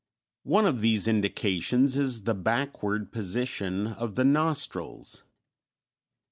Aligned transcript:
One 0.45 0.65
of 0.65 0.81
these 0.81 1.07
indications 1.07 1.95
is 1.95 2.23
the 2.23 2.33
backward 2.33 3.11
position 3.11 3.85
of 3.85 4.15
the 4.15 4.25
nostrils. 4.25 5.23